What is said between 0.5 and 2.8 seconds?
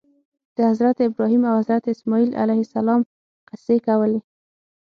د حضرت ابراهیم او حضرت اسماعیل علیهم